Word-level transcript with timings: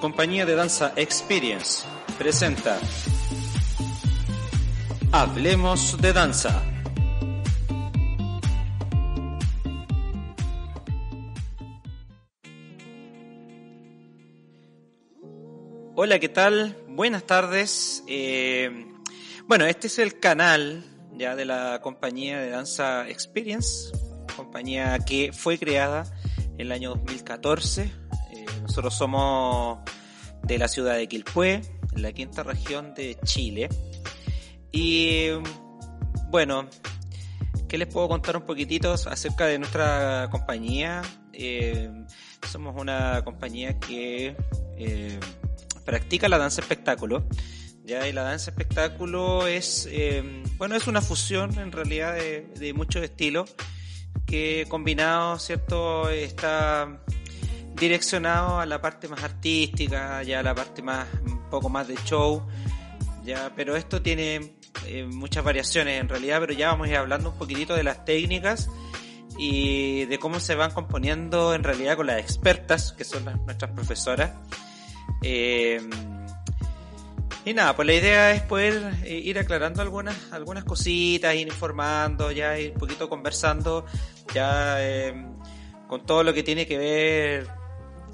Compañía 0.00 0.46
de 0.46 0.54
Danza 0.54 0.92
Experience 0.94 1.84
presenta 2.18 2.78
Hablemos 5.10 6.00
de 6.00 6.12
Danza. 6.12 6.62
Hola, 15.96 16.20
¿qué 16.20 16.28
tal? 16.28 16.76
Buenas 16.86 17.24
tardes. 17.24 18.04
Eh, 18.06 18.86
bueno, 19.48 19.66
este 19.66 19.88
es 19.88 19.98
el 19.98 20.20
canal 20.20 20.84
ya 21.16 21.34
de 21.34 21.44
la 21.44 21.80
compañía 21.82 22.38
de 22.38 22.50
Danza 22.50 23.08
Experience, 23.08 23.90
compañía 24.36 25.00
que 25.00 25.32
fue 25.32 25.58
creada 25.58 26.04
en 26.54 26.60
el 26.60 26.70
año 26.70 26.90
2014 26.90 28.08
nosotros 28.68 28.94
somos 28.94 29.78
de 30.42 30.58
la 30.58 30.68
ciudad 30.68 30.96
de 30.96 31.08
Quilpué, 31.08 31.62
en 31.94 32.02
la 32.02 32.12
quinta 32.12 32.42
región 32.42 32.94
de 32.94 33.18
Chile. 33.24 33.68
Y 34.72 35.28
bueno, 36.30 36.68
¿qué 37.68 37.78
les 37.78 37.88
puedo 37.88 38.08
contar 38.08 38.36
un 38.36 38.42
poquitito 38.42 38.92
acerca 38.92 39.46
de 39.46 39.58
nuestra 39.58 40.28
compañía? 40.30 41.02
Eh, 41.32 41.90
somos 42.50 42.74
una 42.80 43.22
compañía 43.24 43.78
que 43.78 44.36
eh, 44.76 45.20
practica 45.84 46.28
la 46.28 46.38
danza 46.38 46.60
espectáculo. 46.60 47.26
Ya, 47.84 48.06
y 48.06 48.12
la 48.12 48.22
danza 48.22 48.50
espectáculo 48.50 49.46
es, 49.46 49.88
eh, 49.90 50.42
bueno, 50.58 50.76
es 50.76 50.86
una 50.86 51.00
fusión 51.00 51.58
en 51.58 51.72
realidad 51.72 52.14
de, 52.14 52.42
de 52.58 52.74
muchos 52.74 53.02
estilos 53.02 53.54
que 54.26 54.66
combinado, 54.68 55.38
¿cierto? 55.38 56.10
Está 56.10 57.00
direccionado 57.78 58.60
a 58.60 58.66
la 58.66 58.80
parte 58.80 59.08
más 59.08 59.22
artística, 59.22 60.22
ya 60.22 60.40
a 60.40 60.42
la 60.42 60.54
parte 60.54 60.82
más, 60.82 61.06
un 61.24 61.48
poco 61.50 61.68
más 61.68 61.88
de 61.88 61.96
show, 62.04 62.46
ya, 63.24 63.52
pero 63.54 63.76
esto 63.76 64.02
tiene 64.02 64.54
eh, 64.86 65.04
muchas 65.04 65.44
variaciones 65.44 66.00
en 66.00 66.08
realidad, 66.08 66.40
pero 66.40 66.52
ya 66.52 66.68
vamos 66.68 66.88
a 66.88 66.90
ir 66.90 66.96
hablando 66.96 67.30
un 67.30 67.38
poquitito 67.38 67.74
de 67.74 67.84
las 67.84 68.04
técnicas 68.04 68.68
y 69.38 70.06
de 70.06 70.18
cómo 70.18 70.40
se 70.40 70.54
van 70.54 70.72
componiendo 70.72 71.54
en 71.54 71.62
realidad 71.62 71.96
con 71.96 72.06
las 72.06 72.18
expertas, 72.18 72.92
que 72.92 73.04
son 73.04 73.24
nuestras 73.46 73.70
profesoras. 73.72 74.32
Eh, 75.22 75.80
y 77.44 77.54
nada, 77.54 77.76
pues 77.76 77.86
la 77.86 77.94
idea 77.94 78.32
es 78.32 78.42
poder 78.42 78.94
eh, 79.04 79.14
ir 79.14 79.38
aclarando 79.38 79.80
algunas, 79.80 80.32
algunas 80.32 80.64
cositas, 80.64 81.34
ir 81.34 81.46
informando, 81.46 82.32
ya 82.32 82.58
ir 82.58 82.72
un 82.72 82.78
poquito 82.78 83.08
conversando, 83.08 83.86
ya 84.34 84.78
con 85.86 86.04
todo 86.04 86.22
lo 86.22 86.34
que 86.34 86.42
tiene 86.42 86.66
que 86.66 86.76
ver 86.76 87.57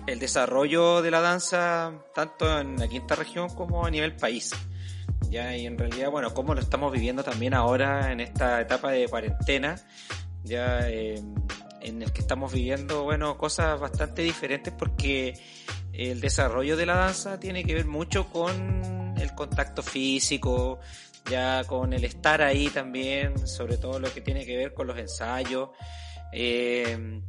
el 0.06 0.18
desarrollo 0.18 1.02
de 1.02 1.10
la 1.10 1.20
danza 1.20 1.92
tanto 2.14 2.60
en 2.60 2.78
la 2.78 2.88
quinta 2.88 3.14
región 3.14 3.48
como 3.54 3.86
a 3.86 3.90
nivel 3.90 4.14
país. 4.16 4.52
Ya, 5.30 5.56
y 5.56 5.66
en 5.66 5.78
realidad, 5.78 6.10
bueno, 6.10 6.32
cómo 6.32 6.54
lo 6.54 6.60
estamos 6.60 6.92
viviendo 6.92 7.24
también 7.24 7.54
ahora 7.54 8.12
en 8.12 8.20
esta 8.20 8.60
etapa 8.60 8.92
de 8.92 9.08
cuarentena, 9.08 9.76
ya 10.44 10.88
eh, 10.88 11.20
en 11.80 12.02
el 12.02 12.12
que 12.12 12.20
estamos 12.20 12.52
viviendo, 12.52 13.02
bueno, 13.02 13.36
cosas 13.36 13.80
bastante 13.80 14.22
diferentes 14.22 14.72
porque 14.72 15.34
el 15.92 16.20
desarrollo 16.20 16.76
de 16.76 16.86
la 16.86 16.96
danza 16.96 17.40
tiene 17.40 17.64
que 17.64 17.74
ver 17.74 17.86
mucho 17.86 18.28
con 18.28 19.14
el 19.18 19.34
contacto 19.34 19.82
físico, 19.82 20.78
ya 21.28 21.64
con 21.64 21.92
el 21.92 22.04
estar 22.04 22.42
ahí 22.42 22.68
también, 22.68 23.46
sobre 23.46 23.76
todo 23.76 23.98
lo 23.98 24.12
que 24.12 24.20
tiene 24.20 24.44
que 24.44 24.56
ver 24.56 24.74
con 24.74 24.86
los 24.86 24.98
ensayos. 24.98 25.70
Eh, 26.32 27.22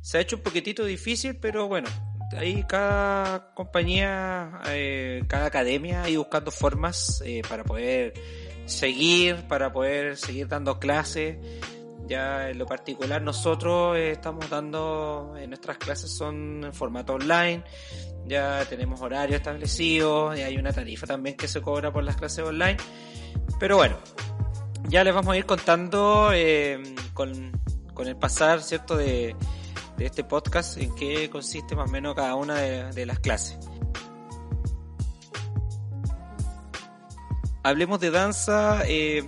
se 0.00 0.18
ha 0.18 0.20
hecho 0.20 0.36
un 0.36 0.42
poquitito 0.42 0.84
difícil, 0.84 1.36
pero 1.36 1.68
bueno, 1.68 1.88
ahí 2.34 2.64
cada 2.64 3.52
compañía, 3.54 4.60
eh, 4.68 5.22
cada 5.28 5.46
academia 5.46 6.08
ido 6.08 6.22
buscando 6.22 6.50
formas 6.50 7.22
eh, 7.24 7.42
para 7.48 7.64
poder 7.64 8.14
seguir, 8.66 9.46
para 9.48 9.72
poder 9.72 10.16
seguir 10.16 10.48
dando 10.48 10.78
clases. 10.78 11.38
Ya 12.08 12.50
en 12.50 12.58
lo 12.58 12.66
particular 12.66 13.20
nosotros 13.20 13.96
eh, 13.96 14.12
estamos 14.12 14.48
dando, 14.48 15.34
en 15.38 15.50
nuestras 15.50 15.78
clases 15.78 16.16
son 16.16 16.64
en 16.64 16.72
formato 16.72 17.14
online, 17.14 17.64
ya 18.26 18.64
tenemos 18.68 19.00
horario 19.00 19.36
establecido 19.36 20.34
y 20.36 20.40
hay 20.40 20.56
una 20.56 20.72
tarifa 20.72 21.06
también 21.06 21.36
que 21.36 21.48
se 21.48 21.60
cobra 21.60 21.92
por 21.92 22.04
las 22.04 22.16
clases 22.16 22.44
online. 22.44 22.76
Pero 23.58 23.76
bueno, 23.76 23.96
ya 24.88 25.02
les 25.02 25.14
vamos 25.14 25.34
a 25.34 25.36
ir 25.36 25.46
contando 25.46 26.30
con, 27.12 27.52
con 27.92 28.06
el 28.06 28.16
pasar, 28.16 28.62
¿cierto? 28.62 28.96
De, 28.96 29.34
de 29.96 30.06
este 30.06 30.24
podcast 30.24 30.76
en 30.78 30.94
qué 30.94 31.30
consiste 31.30 31.74
más 31.74 31.88
o 31.88 31.92
menos 31.92 32.14
cada 32.14 32.34
una 32.34 32.54
de, 32.56 33.06
las 33.06 33.18
clases. 33.18 33.58
Hablemos 37.62 37.98
de 38.00 38.10
danza, 38.10 38.82
eh, 38.86 39.24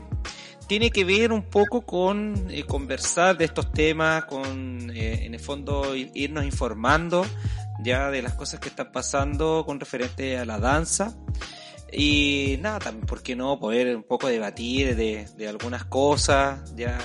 tiene 0.67 0.91
que 0.91 1.05
ver 1.05 1.33
un 1.33 1.43
poco 1.43 1.83
con 1.83 2.47
eh, 2.51 2.65
conversar 2.65 3.37
de 3.37 3.47
estos 3.47 3.73
temas, 3.73 4.27
con 4.27 4.91
eh, 4.91 5.25
en 5.25 5.34
el 5.34 5.41
fondo 5.41 5.95
irnos 5.97 6.45
informando 6.45 7.25
ya 7.83 8.11
de 8.11 8.23
las 8.23 8.35
cosas 8.35 8.61
que 8.61 8.69
están 8.69 8.93
pasando 8.93 9.65
con 9.67 9.81
referente 9.81 10.39
a 10.39 10.45
la 10.45 10.59
danza. 10.59 11.17
Y 11.91 12.59
nada, 12.61 12.81
también, 12.81 13.06
¿por 13.06 13.23
qué 13.23 13.35
no 13.35 13.59
poder 13.59 13.97
un 13.97 14.03
poco 14.03 14.29
debatir 14.29 14.95
de, 14.95 15.27
de 15.37 15.49
algunas 15.49 15.87
cosas? 15.87 16.75
Ya 16.77 16.99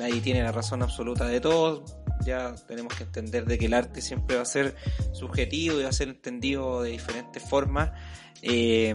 nadie 0.00 0.20
tiene 0.20 0.42
la 0.42 0.50
razón 0.50 0.82
absoluta 0.82 1.26
de 1.26 1.40
todo, 1.40 1.84
ya 2.24 2.54
tenemos 2.66 2.94
que 2.94 3.04
entender 3.04 3.44
de 3.46 3.58
que 3.58 3.66
el 3.66 3.74
arte 3.74 4.00
siempre 4.00 4.36
va 4.36 4.42
a 4.42 4.46
ser 4.46 4.76
subjetivo 5.12 5.80
y 5.80 5.82
va 5.82 5.88
a 5.88 5.92
ser 5.92 6.08
entendido 6.08 6.82
de 6.82 6.90
diferentes 6.90 7.42
formas, 7.42 7.90
eh, 8.42 8.94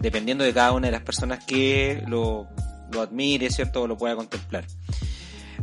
dependiendo 0.00 0.44
de 0.44 0.52
cada 0.52 0.72
una 0.72 0.88
de 0.88 0.92
las 0.92 1.02
personas 1.02 1.44
que 1.44 2.02
lo, 2.06 2.48
lo 2.92 3.00
admire, 3.00 3.50
¿cierto? 3.50 3.82
O 3.82 3.86
lo 3.86 3.96
pueda 3.96 4.16
contemplar. 4.16 4.66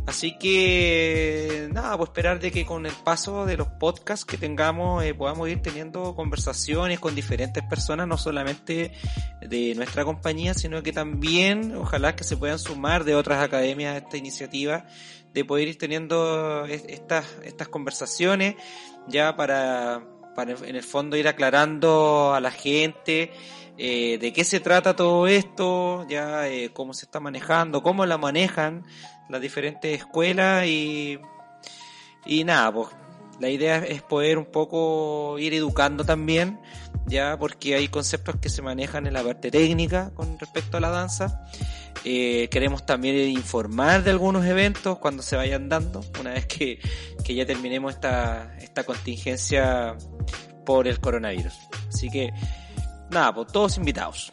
Así 0.06 0.36
que 0.36 1.68
nada, 1.72 1.96
pues 1.96 2.10
esperar 2.10 2.38
de 2.38 2.52
que 2.52 2.66
con 2.66 2.84
el 2.84 2.92
paso 2.92 3.46
de 3.46 3.56
los 3.56 3.68
podcasts 3.68 4.26
que 4.26 4.36
tengamos 4.36 5.02
eh, 5.02 5.14
podamos 5.14 5.48
ir 5.48 5.62
teniendo 5.62 6.14
conversaciones 6.14 7.00
con 7.00 7.14
diferentes 7.14 7.62
personas, 7.64 8.06
no 8.06 8.18
solamente 8.18 8.92
de 9.40 9.74
nuestra 9.74 10.04
compañía, 10.04 10.52
sino 10.52 10.82
que 10.82 10.92
también 10.92 11.74
ojalá 11.74 12.14
que 12.16 12.24
se 12.24 12.36
puedan 12.36 12.58
sumar 12.58 13.04
de 13.04 13.14
otras 13.14 13.42
academias 13.42 13.94
a 13.94 13.98
esta 13.98 14.18
iniciativa, 14.18 14.84
de 15.32 15.44
poder 15.44 15.68
ir 15.68 15.78
teniendo 15.78 16.66
estas, 16.66 17.24
estas 17.42 17.68
conversaciones 17.68 18.56
ya 19.08 19.36
para, 19.36 20.02
para 20.36 20.52
en 20.52 20.76
el 20.76 20.82
fondo 20.82 21.16
ir 21.16 21.28
aclarando 21.28 22.34
a 22.34 22.40
la 22.40 22.50
gente 22.50 23.32
eh, 23.76 24.18
de 24.18 24.32
qué 24.32 24.44
se 24.44 24.60
trata 24.60 24.94
todo 24.94 25.26
esto, 25.26 26.06
ya 26.08 26.46
eh, 26.46 26.70
cómo 26.72 26.94
se 26.94 27.06
está 27.06 27.18
manejando, 27.18 27.82
cómo 27.82 28.06
la 28.06 28.18
manejan 28.18 28.84
las 29.28 29.40
diferentes 29.40 29.98
escuelas 29.98 30.66
y, 30.66 31.18
y 32.26 32.44
nada, 32.44 32.72
pues 32.72 32.88
la 33.40 33.48
idea 33.48 33.78
es 33.78 34.02
poder 34.02 34.38
un 34.38 34.46
poco 34.46 35.38
ir 35.38 35.54
educando 35.54 36.04
también, 36.04 36.60
ya 37.06 37.36
porque 37.38 37.74
hay 37.74 37.88
conceptos 37.88 38.36
que 38.36 38.48
se 38.48 38.62
manejan 38.62 39.06
en 39.06 39.14
la 39.14 39.22
parte 39.22 39.50
técnica 39.50 40.12
con 40.14 40.38
respecto 40.38 40.76
a 40.76 40.80
la 40.80 40.90
danza. 40.90 41.44
Eh, 42.04 42.48
queremos 42.50 42.84
también 42.84 43.16
informar 43.30 44.04
de 44.04 44.10
algunos 44.10 44.44
eventos 44.44 44.98
cuando 44.98 45.22
se 45.22 45.36
vayan 45.36 45.68
dando, 45.68 46.04
una 46.20 46.32
vez 46.32 46.46
que, 46.46 46.78
que 47.24 47.34
ya 47.34 47.46
terminemos 47.46 47.94
esta, 47.94 48.54
esta 48.58 48.84
contingencia 48.84 49.96
por 50.66 50.86
el 50.86 51.00
coronavirus. 51.00 51.54
Así 51.88 52.10
que, 52.10 52.30
nada, 53.10 53.34
pues 53.34 53.48
todos 53.48 53.76
invitados. 53.78 54.32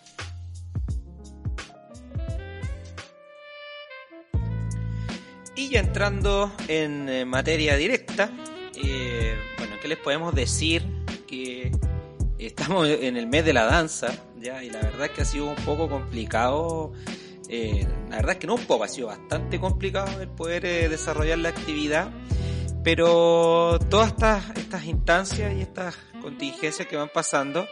Y 5.61 5.69
ya 5.69 5.81
entrando 5.81 6.51
en 6.67 7.07
eh, 7.07 7.23
materia 7.23 7.75
directa, 7.75 8.31
eh, 8.83 9.37
bueno, 9.59 9.75
¿qué 9.79 9.87
les 9.89 9.99
podemos 9.99 10.33
decir? 10.33 10.83
Que 11.27 11.71
estamos 12.39 12.89
en 12.99 13.15
el 13.15 13.27
mes 13.27 13.45
de 13.45 13.53
la 13.53 13.65
danza, 13.65 14.07
ya, 14.39 14.63
y 14.63 14.71
la 14.71 14.81
verdad 14.81 15.05
es 15.05 15.11
que 15.11 15.21
ha 15.21 15.25
sido 15.25 15.45
un 15.51 15.55
poco 15.57 15.87
complicado 15.87 16.93
Eh, 17.47 17.85
la 18.09 18.15
verdad 18.15 18.31
es 18.31 18.37
que 18.37 18.47
no 18.47 18.55
un 18.55 18.65
poco, 18.65 18.85
ha 18.85 18.87
sido 18.87 19.07
bastante 19.09 19.59
complicado 19.59 20.19
el 20.19 20.29
poder 20.29 20.63
desarrollar 20.89 21.37
la 21.37 21.49
actividad, 21.49 22.09
pero 22.83 23.77
todas 23.87 24.07
estas, 24.07 24.57
estas 24.57 24.85
instancias 24.85 25.53
y 25.53 25.61
estas 25.61 25.95
contingencias 26.23 26.87
que 26.87 26.95
van 26.95 27.09
pasando 27.13 27.67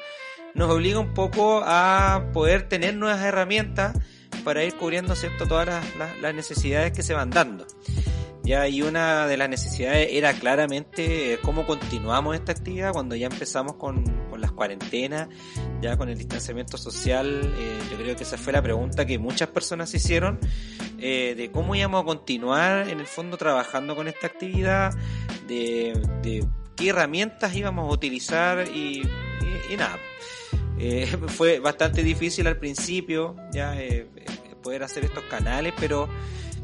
nos 0.53 0.69
obliga 0.69 0.99
un 0.99 1.15
poco 1.15 1.63
a 1.65 2.29
poder 2.33 2.69
tener 2.69 2.93
nuevas 2.93 3.23
herramientas 3.23 3.97
para 4.43 4.63
ir 4.63 4.75
cubriendo 4.75 5.15
¿cierto? 5.15 5.47
todas 5.47 5.83
las, 6.21 6.35
necesidades 6.35 6.91
que 6.91 7.03
se 7.03 7.13
van 7.13 7.29
dando. 7.29 7.65
Ya, 8.43 8.67
y 8.67 8.81
una 8.81 9.27
de 9.27 9.37
las 9.37 9.47
necesidades 9.47 10.09
era 10.11 10.33
claramente 10.33 11.33
eh, 11.33 11.39
cómo 11.39 11.67
continuamos 11.67 12.35
esta 12.35 12.51
actividad 12.51 12.93
cuando 12.93 13.15
ya 13.15 13.27
empezamos 13.27 13.75
con, 13.75 14.03
con 14.29 14.41
las 14.41 14.51
cuarentenas, 14.51 15.29
ya 15.81 15.97
con 15.97 16.09
el 16.09 16.17
distanciamiento 16.17 16.77
social. 16.77 17.53
Eh, 17.57 17.79
yo 17.91 17.97
creo 17.97 18.15
que 18.15 18.23
esa 18.23 18.37
fue 18.37 18.51
la 18.53 18.63
pregunta 18.63 19.05
que 19.05 19.19
muchas 19.19 19.49
personas 19.49 19.93
hicieron 19.93 20.39
eh, 20.97 21.35
de 21.37 21.51
cómo 21.51 21.75
íbamos 21.75 22.01
a 22.01 22.05
continuar 22.05 22.89
en 22.89 22.99
el 22.99 23.07
fondo 23.07 23.37
trabajando 23.37 23.95
con 23.95 24.07
esta 24.07 24.25
actividad, 24.27 24.95
de, 25.47 26.43
qué 26.75 26.89
herramientas 26.89 27.55
íbamos 27.55 27.87
a 27.87 27.93
utilizar 27.93 28.67
y 28.67 29.03
nada. 29.77 29.99
Eh, 30.79 31.05
fue 31.27 31.59
bastante 31.59 32.03
difícil 32.03 32.47
al 32.47 32.57
principio 32.57 33.35
ya 33.51 33.79
eh, 33.79 34.07
poder 34.63 34.83
hacer 34.83 35.05
estos 35.05 35.23
canales, 35.25 35.73
pero 35.79 36.09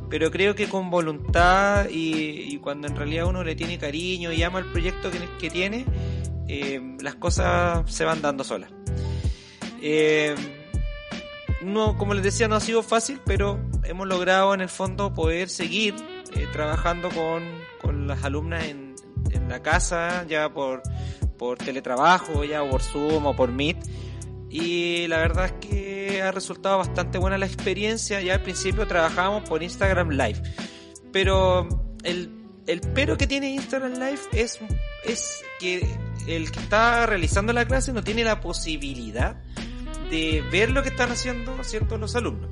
pero 0.09 0.29
creo 0.29 0.53
que 0.53 0.69
con 0.69 0.91
voluntad 0.91 1.87
y, 1.89 2.59
cuando 2.59 2.87
en 2.87 2.95
realidad 2.95 3.25
uno 3.25 3.43
le 3.43 3.55
tiene 3.55 3.79
cariño 3.79 4.31
y 4.31 4.43
ama 4.43 4.59
el 4.59 4.65
proyecto 4.65 5.09
que, 5.39 5.49
tiene, 5.49 5.83
eh, 6.47 6.79
las 7.01 7.15
cosas 7.15 7.91
se 7.91 8.05
van 8.05 8.21
dando 8.21 8.43
solas. 8.43 8.69
no, 11.63 11.97
como 11.97 12.13
les 12.13 12.23
decía, 12.23 12.47
no 12.47 12.55
ha 12.55 12.59
sido 12.59 12.83
fácil, 12.83 13.19
pero 13.25 13.59
hemos 13.83 14.07
logrado 14.07 14.53
en 14.53 14.61
el 14.61 14.69
fondo 14.69 15.11
poder 15.11 15.49
seguir 15.49 15.95
trabajando 16.53 17.09
con, 17.09 17.43
con 17.81 18.05
las 18.05 18.23
alumnas 18.23 18.63
en 18.65 18.95
la 19.49 19.63
casa, 19.63 20.23
ya 20.27 20.53
por, 20.53 20.83
por 21.37 21.57
teletrabajo, 21.57 22.43
ya 22.43 22.67
por 22.67 22.81
Zoom 22.81 23.25
o 23.25 23.35
por 23.35 23.51
Meet. 23.51 23.77
Y 24.49 25.07
la 25.07 25.17
verdad 25.17 25.45
es 25.45 25.67
que 25.67 26.21
ha 26.21 26.31
resultado 26.31 26.77
bastante 26.77 27.17
buena 27.17 27.37
la 27.37 27.45
experiencia. 27.45 28.21
Ya 28.21 28.35
al 28.35 28.43
principio 28.43 28.87
trabajábamos 28.87 29.47
por 29.49 29.61
Instagram 29.63 30.11
Live. 30.11 30.41
Pero 31.11 31.67
el, 32.03 32.31
el 32.67 32.81
pero 32.93 33.17
que 33.17 33.27
tiene 33.27 33.51
Instagram 33.51 33.93
Live 33.93 34.19
es, 34.33 34.59
es 35.03 35.43
que 35.59 35.87
el 36.27 36.51
que 36.51 36.59
está 36.59 37.05
realizando 37.05 37.53
la 37.53 37.65
clase 37.65 37.93
no 37.93 38.03
tiene 38.03 38.23
la 38.23 38.39
posibilidad 38.39 39.41
de 40.09 40.43
ver 40.51 40.71
lo 40.71 40.83
que 40.83 40.89
están 40.89 41.11
haciendo 41.11 41.63
ciertos 41.63 41.99
los 41.99 42.15
alumnos. 42.15 42.49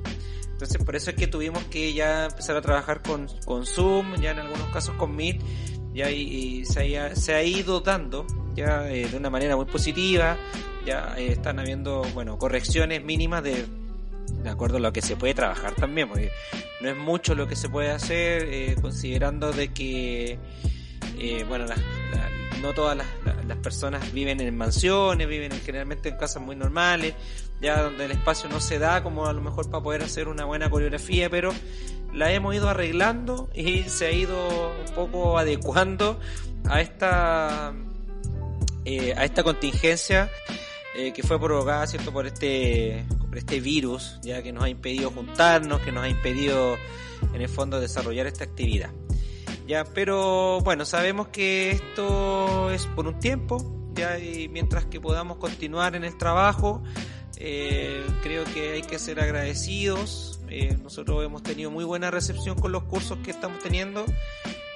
Entonces 0.54 0.82
por 0.84 0.94
eso 0.94 1.10
es 1.10 1.16
que 1.16 1.26
tuvimos 1.26 1.64
que 1.64 1.92
ya 1.92 2.26
empezar 2.26 2.56
a 2.56 2.62
trabajar 2.62 3.02
con, 3.02 3.26
con 3.44 3.66
Zoom, 3.66 4.14
ya 4.20 4.30
en 4.30 4.38
algunos 4.38 4.68
casos 4.68 4.94
con 4.96 5.14
Meet, 5.14 5.42
ya 5.92 6.10
y, 6.10 6.64
se, 6.64 7.16
se, 7.16 7.34
ha, 7.34 7.42
ido 7.42 7.80
dando 7.80 8.26
ya 8.54 8.88
eh, 8.90 9.08
de 9.08 9.16
una 9.16 9.30
manera 9.30 9.56
muy 9.56 9.66
positiva, 9.66 10.36
ya 10.86 11.14
eh, 11.16 11.28
están 11.28 11.58
habiendo, 11.58 12.02
bueno, 12.14 12.38
correcciones 12.38 13.02
mínimas 13.04 13.42
de, 13.42 13.66
de 14.42 14.50
acuerdo 14.50 14.76
a 14.76 14.80
lo 14.80 14.92
que 14.92 15.02
se 15.02 15.16
puede 15.16 15.34
trabajar 15.34 15.74
también, 15.74 16.08
porque 16.08 16.30
no 16.80 16.88
es 16.88 16.96
mucho 16.96 17.34
lo 17.34 17.48
que 17.48 17.56
se 17.56 17.68
puede 17.68 17.90
hacer, 17.90 18.44
eh, 18.44 18.76
considerando 18.80 19.52
de 19.52 19.72
que, 19.72 20.38
bueno, 21.48 21.66
no 22.60 22.72
todas 22.72 22.96
las, 22.96 23.06
las, 23.46 23.58
personas 23.58 24.12
viven 24.12 24.40
en 24.40 24.56
mansiones, 24.56 25.28
viven 25.28 25.52
generalmente 25.64 26.10
en 26.10 26.16
casas 26.16 26.42
muy 26.42 26.56
normales, 26.56 27.14
ya 27.60 27.82
donde 27.82 28.06
el 28.06 28.12
espacio 28.12 28.48
no 28.48 28.60
se 28.60 28.78
da 28.78 29.02
como 29.02 29.26
a 29.26 29.32
lo 29.32 29.40
mejor 29.40 29.70
para 29.70 29.82
poder 29.82 30.02
hacer 30.02 30.28
una 30.28 30.44
buena 30.44 30.70
coreografía, 30.70 31.30
pero 31.30 31.52
la 32.12 32.32
hemos 32.32 32.54
ido 32.54 32.68
arreglando 32.68 33.50
y 33.54 33.82
se 33.84 34.06
ha 34.06 34.12
ido 34.12 34.72
un 34.86 34.94
poco 34.94 35.38
adecuando 35.38 36.20
a 36.68 36.80
esta 36.80 37.74
eh, 38.84 39.14
a 39.16 39.24
esta 39.24 39.42
contingencia 39.42 40.30
eh, 40.94 41.12
que 41.12 41.22
fue 41.22 41.40
provocada 41.40 41.86
cierto 41.86 42.12
por 42.12 42.26
este 42.26 43.04
por 43.28 43.38
este 43.38 43.60
virus 43.60 44.18
ya 44.22 44.42
que 44.42 44.52
nos 44.52 44.64
ha 44.64 44.68
impedido 44.68 45.10
juntarnos 45.10 45.80
que 45.80 45.90
nos 45.90 46.04
ha 46.04 46.08
impedido 46.08 46.76
en 47.32 47.40
el 47.40 47.48
fondo 47.48 47.80
desarrollar 47.80 48.26
esta 48.26 48.44
actividad. 48.44 48.90
Ya 49.66 49.84
pero 49.84 50.60
bueno 50.60 50.84
sabemos 50.84 51.28
que 51.28 51.70
esto 51.70 52.70
es 52.70 52.86
por 52.88 53.06
un 53.06 53.18
tiempo 53.18 53.90
ya 53.94 54.18
y 54.18 54.48
mientras 54.48 54.84
que 54.86 55.00
podamos 55.00 55.38
continuar 55.38 55.96
en 55.96 56.04
el 56.04 56.18
trabajo 56.18 56.82
eh, 57.38 58.04
creo 58.22 58.44
que 58.44 58.72
hay 58.72 58.82
que 58.82 58.98
ser 58.98 59.20
agradecidos. 59.20 60.30
Nosotros 60.84 61.24
hemos 61.24 61.42
tenido 61.42 61.72
muy 61.72 61.84
buena 61.84 62.12
recepción 62.12 62.56
con 62.56 62.70
los 62.70 62.84
cursos 62.84 63.18
que 63.24 63.32
estamos 63.32 63.58
teniendo 63.58 64.04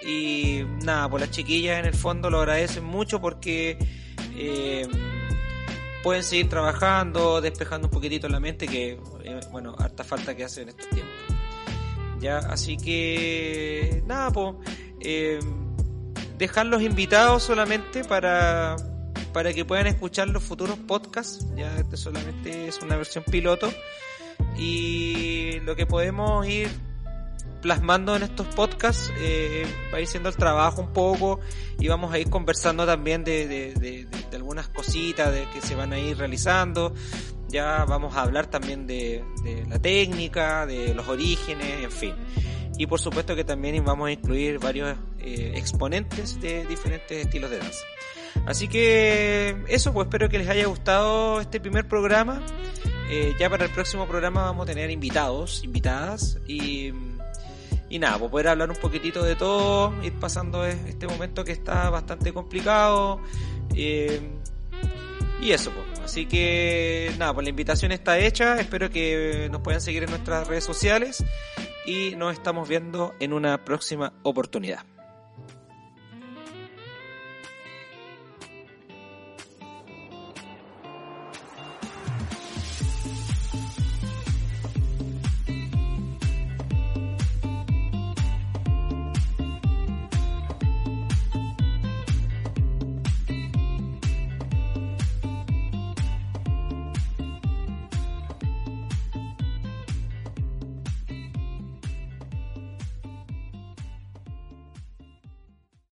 y 0.06 0.62
nada, 0.84 1.08
pues 1.08 1.22
las 1.22 1.30
chiquillas 1.30 1.78
en 1.80 1.86
el 1.86 1.94
fondo 1.94 2.30
lo 2.30 2.40
agradecen 2.40 2.84
mucho 2.84 3.20
porque 3.20 3.78
eh, 4.36 4.86
pueden 6.02 6.22
seguir 6.22 6.48
trabajando, 6.48 7.40
despejando 7.40 7.88
un 7.88 7.92
poquitito 7.92 8.28
la 8.28 8.40
mente, 8.40 8.66
que 8.66 9.00
eh, 9.24 9.40
bueno, 9.50 9.74
harta 9.78 10.04
falta 10.04 10.34
que 10.36 10.44
hace 10.44 10.62
en 10.62 10.70
estos 10.70 10.88
tiempos. 10.88 11.14
Ya, 12.20 12.38
así 12.38 12.76
que 12.76 14.02
nada, 14.06 14.30
pues 14.30 14.54
eh, 15.00 15.38
dejarlos 16.36 16.82
invitados 16.82 17.42
solamente 17.42 18.04
para 18.04 18.76
para 19.32 19.52
que 19.52 19.64
puedan 19.64 19.86
escuchar 19.86 20.28
los 20.28 20.42
futuros 20.42 20.78
podcasts. 20.78 21.46
Ya 21.54 21.76
este 21.76 21.96
solamente 21.96 22.68
es 22.68 22.80
una 22.82 22.96
versión 22.96 23.24
piloto 23.24 23.70
y 24.56 25.60
lo 25.60 25.76
que 25.76 25.86
podemos 25.86 26.46
ir 26.46 26.68
plasmando 27.60 28.16
en 28.16 28.22
estos 28.22 28.46
podcasts 28.48 29.12
eh, 29.18 29.66
va 29.92 29.98
a 29.98 30.00
ir 30.00 30.06
siendo 30.06 30.28
el 30.28 30.36
trabajo 30.36 30.80
un 30.80 30.92
poco 30.92 31.40
y 31.78 31.88
vamos 31.88 32.12
a 32.12 32.18
ir 32.18 32.30
conversando 32.30 32.86
también 32.86 33.24
de, 33.24 33.46
de, 33.46 33.74
de, 33.74 34.04
de 34.04 34.36
algunas 34.36 34.68
cositas 34.68 35.32
de 35.32 35.46
que 35.52 35.60
se 35.60 35.74
van 35.74 35.92
a 35.92 35.98
ir 35.98 36.16
realizando. 36.16 36.94
Ya 37.48 37.84
vamos 37.86 38.14
a 38.14 38.22
hablar 38.22 38.46
también 38.46 38.86
de, 38.86 39.24
la 39.68 39.78
técnica 39.78 40.66
de 40.66 40.94
los 40.94 41.08
orígenes 41.08 41.84
en 41.84 41.90
fin. 41.90 42.14
Y 42.76 42.86
por 42.86 43.00
supuesto 43.00 43.34
que 43.34 43.44
también 43.44 43.82
vamos 43.84 44.08
a 44.08 44.12
incluir 44.12 44.58
varios 44.58 44.96
eh, 45.18 45.52
exponentes 45.56 46.40
de 46.40 46.64
diferentes 46.66 47.24
estilos 47.24 47.50
de 47.50 47.58
danza. 47.58 47.84
Así 48.46 48.68
que 48.68 49.56
eso 49.68 49.92
pues 49.92 50.06
espero 50.06 50.28
que 50.28 50.38
les 50.38 50.48
haya 50.48 50.66
gustado 50.66 51.40
este 51.40 51.58
primer 51.58 51.88
programa. 51.88 52.40
Eh, 53.10 53.34
ya 53.38 53.48
para 53.48 53.64
el 53.64 53.70
próximo 53.70 54.06
programa 54.06 54.42
vamos 54.42 54.64
a 54.64 54.66
tener 54.66 54.90
invitados 54.90 55.64
invitadas 55.64 56.38
y 56.46 56.92
y 57.90 57.98
nada, 57.98 58.18
pues 58.18 58.30
poder 58.30 58.48
hablar 58.48 58.70
un 58.70 58.76
poquitito 58.76 59.22
de 59.22 59.34
todo, 59.34 59.94
ir 60.02 60.12
pasando 60.14 60.64
este 60.64 61.06
momento 61.06 61.44
que 61.44 61.52
está 61.52 61.90
bastante 61.90 62.32
complicado. 62.32 63.20
Eh, 63.74 64.20
y 65.40 65.52
eso, 65.52 65.70
pues. 65.70 66.00
Así 66.00 66.26
que 66.26 67.12
nada, 67.18 67.34
pues 67.34 67.44
la 67.44 67.50
invitación 67.50 67.92
está 67.92 68.18
hecha. 68.18 68.58
Espero 68.60 68.90
que 68.90 69.48
nos 69.50 69.60
puedan 69.60 69.80
seguir 69.80 70.02
en 70.02 70.10
nuestras 70.10 70.48
redes 70.48 70.64
sociales. 70.64 71.24
Y 71.86 72.14
nos 72.16 72.34
estamos 72.34 72.68
viendo 72.68 73.14
en 73.20 73.32
una 73.32 73.64
próxima 73.64 74.12
oportunidad. 74.22 74.84